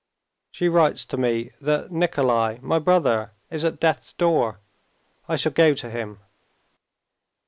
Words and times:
"She 0.49 0.67
writes 0.67 1.05
to 1.05 1.15
me 1.15 1.51
that 1.61 1.91
Nikolay, 1.91 2.57
my 2.63 2.79
brother, 2.79 3.33
is 3.51 3.63
at 3.63 3.79
death's 3.79 4.13
door. 4.13 4.59
I 5.29 5.35
shall 5.35 5.51
go 5.51 5.75
to 5.75 5.91
him." 5.91 6.21